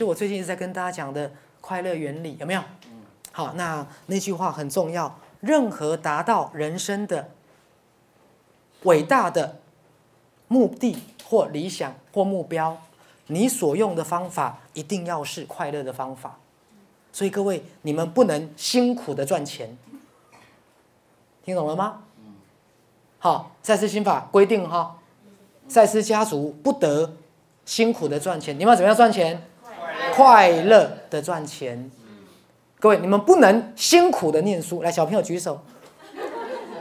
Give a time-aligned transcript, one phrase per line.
[0.00, 1.30] 就我最近一直在跟大家讲的
[1.60, 2.62] 快乐原理，有没有？
[3.32, 7.28] 好，那那句话很重要，任何达到人生的
[8.84, 9.58] 伟大的
[10.48, 12.78] 目的或理想或目标，
[13.26, 16.38] 你所用的方法一定要是快乐的方法。
[17.12, 19.76] 所以各位，你们不能辛苦的赚钱，
[21.44, 22.04] 听懂了吗？
[23.18, 24.96] 好，赛斯心法规定哈，
[25.68, 27.12] 赛斯家族不得
[27.66, 29.42] 辛苦的赚钱，你们要怎么样赚钱？
[30.14, 31.90] 快乐的赚钱。
[32.78, 34.82] 各位，你们不能辛苦的念书。
[34.82, 35.60] 来，小朋友举手，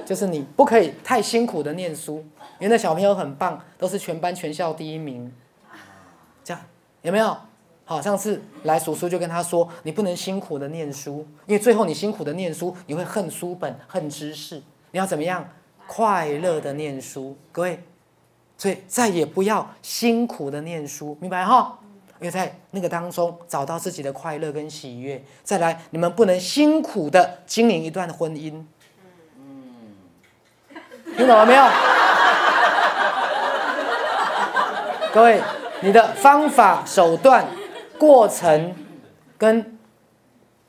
[0.05, 2.25] 就是你不可以太辛苦的念书，
[2.59, 5.31] 因为那小朋友很棒，都是全班全校第一名。
[6.43, 6.61] 这样
[7.01, 7.35] 有没有？
[7.85, 14.61] 好，上次来叔叔就跟他说，你不能辛苦的念书，因为最后你辛苦的念书，你会恨书本、恨知识。
[14.91, 15.49] 你要怎么样？
[15.87, 17.83] 快乐的念书，各位，
[18.57, 21.79] 所以再也不要辛苦的念书，明白哈？
[22.19, 25.23] 因为在那个当中找到自己的快乐跟喜悦。
[25.43, 28.63] 再来，你们不能辛苦的经营一段婚姻。
[29.37, 29.95] 嗯
[31.15, 31.63] 听懂了没有？
[35.11, 35.41] 各位，
[35.81, 37.47] 你的方法、手段、
[37.97, 38.75] 过程
[39.37, 39.77] 跟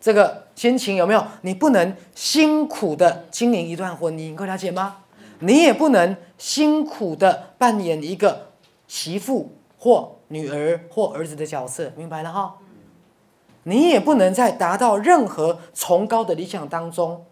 [0.01, 1.27] 这个心情有没有？
[1.43, 4.99] 你不能辛苦的经营一段婚姻，各位了解吗？
[5.41, 8.53] 你也不能辛苦的扮演一个
[8.89, 12.59] 媳妇或女儿或儿子的角色，明白了哈？
[13.65, 17.25] 你也不能在达到任何崇高的理想当中，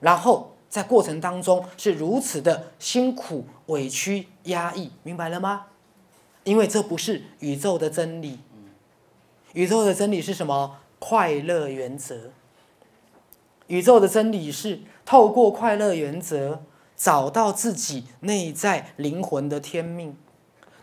[0.00, 5.66] 然后在过程当中是如此的辛苦、委屈、压抑，明白了吗？
[6.44, 8.40] 因为这不是宇宙的真理。
[9.54, 10.80] 宇宙的真理是什么？
[10.98, 12.32] 快乐原则。
[13.68, 16.64] 宇宙的真理是透过快乐原则。
[16.96, 20.16] 找到自己内在灵魂的天命，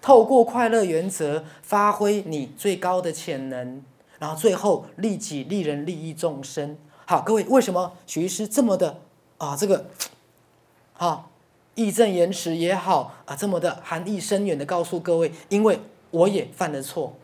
[0.06, 3.84] 透过快乐原则发挥你最高的潜能，
[4.20, 6.78] 然后最后利己利人利益众生。
[7.08, 9.02] 好，各位，为什么徐医师这么的
[9.40, 9.58] 啊？
[9.58, 9.88] 这个，
[10.94, 11.32] 好，
[11.74, 15.80] 义正言辞也好啊，这么的含义深远的告诉各位，因为
[16.12, 17.16] 我也犯了错。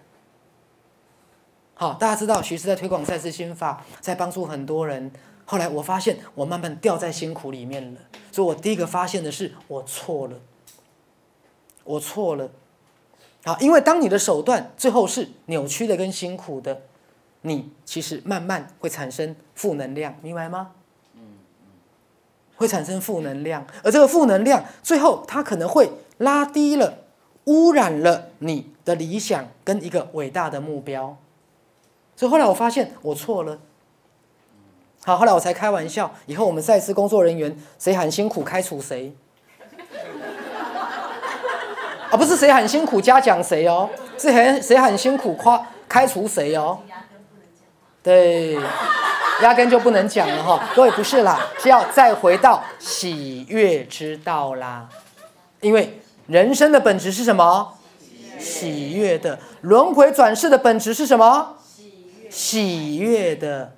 [1.75, 5.11] 好，大家知道徐师在推广赛事心法，在帮助很多人。
[5.45, 7.99] 后来我发现，我慢慢掉在辛苦里面了。
[8.31, 10.39] 所以我第一个发现的是，我错了，
[11.83, 12.49] 我错了。
[13.43, 16.81] 啊，因为当你的手段最后是扭曲的跟辛苦的，
[17.41, 20.71] 你其实慢慢会产生负能量，明白吗？
[21.15, 21.21] 嗯
[22.55, 26.99] 会产生负能量，而这个负能量最后它可能会拉低了、
[27.45, 31.17] 污染了你的理想跟一个伟大的目标。
[32.15, 33.59] 所以后来我发现我错了。
[35.03, 39.15] 好，后来我才开玩笑，以后我们赛事工作人员谁喊辛苦开除谁，
[42.11, 46.77] 啊，不是谁很辛苦嘉奖谁哦，是很谁很辛苦夸开除谁哦，
[48.03, 48.57] 对，
[49.41, 54.89] 压根就不能讲了哈，各位不是啦，是要再回到喜悦之道啦，
[55.61, 57.77] 因为人生的本质是什么？
[58.37, 61.55] 喜悦的，轮回转世的本质是什么？
[62.29, 63.75] 喜悦的。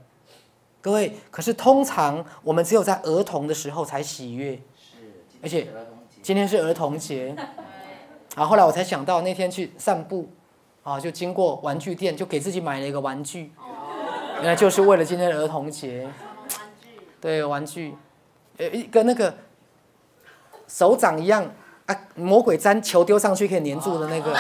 [0.81, 4.61] 各位，可是通常我们只有在儿童的时候才喜悦，是，
[5.41, 5.67] 而且
[6.21, 7.35] 今天是儿童节，
[8.35, 10.29] 啊，后来我才想到那天去散步，
[10.83, 13.51] 啊，就经过玩具店，就给自己买了一个玩具，
[14.37, 16.07] 原来就是为了今天的儿童节，
[17.21, 17.95] 对，玩具，
[18.57, 19.33] 呃，一个那个
[20.67, 21.45] 手掌一样
[21.85, 24.35] 啊，魔鬼粘球丢上去可以粘住的那个，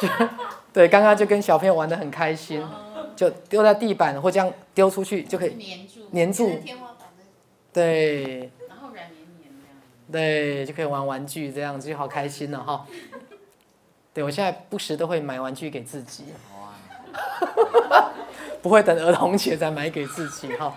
[0.72, 2.66] 对，刚刚就跟小朋友玩的很开心。
[3.16, 6.58] 就丢在地板，或这样丢出去就可以粘住，粘住。
[6.64, 7.06] 天花板，
[7.72, 8.50] 对。
[10.10, 12.86] 对，就可以玩玩具，这样子就好开心了哈。
[14.12, 16.24] 对我现在不时都会买玩具给自己，
[18.62, 20.72] 不会等儿童节再买给自己哈。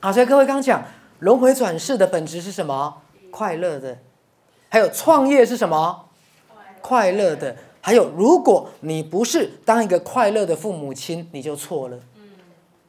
[0.00, 0.82] 好，所以各位刚讲
[1.18, 3.02] 轮回转世的本质是什么？
[3.30, 3.98] 快乐的，
[4.70, 6.06] 还有创业是什么？
[6.80, 7.54] 快乐的。
[7.80, 11.98] 还有，如果你不是当一个快乐的父母亲，你就错了。
[12.16, 12.22] 嗯，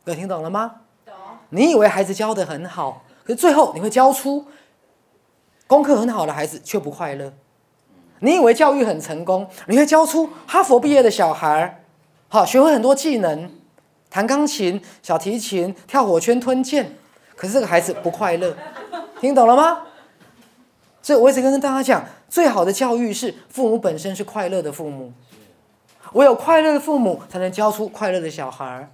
[0.06, 0.76] 有听懂了吗？
[1.06, 1.14] 懂。
[1.50, 4.46] 你以为孩子教的很好，可是最后你会教出
[5.70, 7.32] 功课很好的孩子却不快乐。
[8.22, 11.84] 你以为教育很成功，你会教出哈佛毕业的小孩，
[12.28, 13.52] 好学会很多技能，
[14.10, 16.98] 弹钢琴、小提琴、跳火圈、吞剑，
[17.36, 18.58] 可是这个孩子不快乐。
[19.22, 19.84] 听懂了吗？
[21.04, 22.04] 所以我一直跟大家讲。
[22.28, 25.14] 最好的教育是父母本身是快乐的父母，
[26.14, 28.90] 唯有快乐的父母才能教出快乐的小孩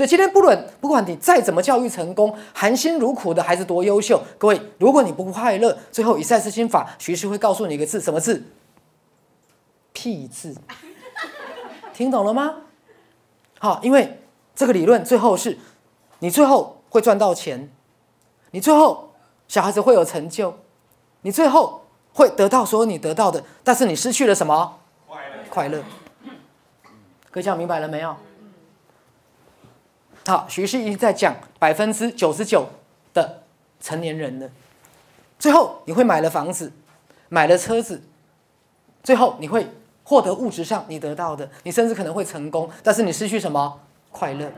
[0.00, 8.42] 所以今天不论不管你再怎么教育成功，含辛茹苦的孩子多优秀，各位，如果你不快乐，最后以赛斯心法，徐师会告诉你一个字，什么字？
[9.92, 10.56] 屁字。
[11.92, 12.62] 听懂了吗？
[13.58, 14.22] 好，因为
[14.54, 15.58] 这个理论最后是，
[16.20, 17.68] 你最后会赚到钱，
[18.52, 19.12] 你最后
[19.48, 20.56] 小孩子会有成就，
[21.20, 24.78] 你最后会得到所有你得到的，但是你失去了什么？
[25.06, 25.44] 快乐。
[25.50, 25.84] 快乐。
[27.30, 28.16] 各位讲明白了没有？
[30.26, 32.68] 好，徐氏一直在讲百分之九十九
[33.12, 33.42] 的
[33.80, 34.50] 成年人的，
[35.38, 36.72] 最后你会买了房子，
[37.28, 38.02] 买了车子，
[39.02, 39.66] 最后你会
[40.04, 43.80] 获得物质上你得到的，你甚至可能会成功，但是你失去什么？
[44.10, 44.50] 快乐。